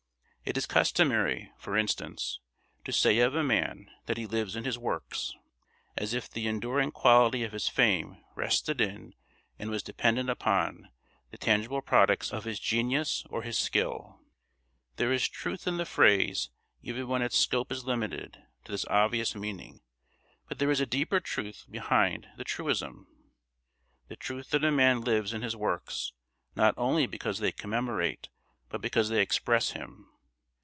It 0.43 0.57
is 0.57 0.65
customary, 0.65 1.49
for 1.57 1.77
instance, 1.77 2.39
to 2.83 2.91
say 2.91 3.19
of 3.19 3.35
a 3.35 3.43
man 3.43 3.89
that 4.07 4.17
he 4.17 4.25
lives 4.25 4.55
in 4.55 4.65
his 4.65 4.77
works; 4.77 5.33
as 5.95 6.13
if 6.15 6.27
the 6.29 6.47
enduring 6.47 6.91
quality 6.91 7.43
of 7.43 7.51
his 7.53 7.69
fame 7.69 8.17
rested 8.35 8.81
in 8.81 9.13
and 9.59 9.69
was 9.69 9.83
dependent 9.83 10.29
upon 10.31 10.89
the 11.29 11.37
tangible 11.37 11.81
products 11.81 12.33
of 12.33 12.43
his 12.43 12.59
genius 12.59 13.23
or 13.29 13.43
his 13.43 13.57
skill. 13.57 14.19
There 14.97 15.13
is 15.13 15.29
truth 15.29 15.67
in 15.67 15.77
the 15.77 15.85
phrase 15.85 16.49
even 16.81 17.07
when 17.07 17.21
its 17.21 17.37
scope 17.37 17.71
is 17.71 17.85
limited 17.85 18.43
to 18.65 18.71
this 18.73 18.83
obvious 18.87 19.35
meaning; 19.35 19.79
but 20.49 20.57
there 20.59 20.71
is 20.71 20.81
a 20.81 20.87
deeper 20.87 21.19
truth 21.21 21.65
behind 21.69 22.27
the 22.35 22.43
truism, 22.43 23.07
the 24.09 24.17
truth 24.17 24.49
that 24.49 24.65
a 24.65 24.71
man 24.71 24.99
lives 25.01 25.33
in 25.33 25.43
his 25.43 25.55
works, 25.55 26.11
not 26.55 26.73
only 26.77 27.05
because 27.05 27.37
they 27.39 27.53
commemorate 27.53 28.27
but 28.69 28.81
because 28.81 29.07
they 29.07 29.21
express 29.21 29.71
him. 29.71 30.07